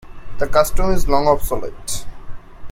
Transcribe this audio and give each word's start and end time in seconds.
The 0.39 0.47
custom 0.47 0.89
is 0.93 1.07
long 1.07 1.27
obsolete. 1.27 2.07